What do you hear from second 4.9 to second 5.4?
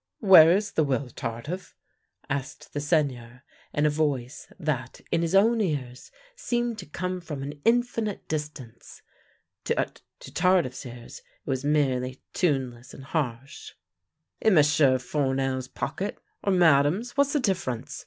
in his